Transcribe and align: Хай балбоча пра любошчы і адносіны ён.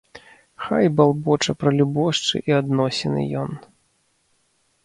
Хай 0.67 0.85
балбоча 0.99 1.53
пра 1.63 1.69
любошчы 1.79 2.35
і 2.53 2.57
адносіны 2.61 3.21
ён. 3.43 3.51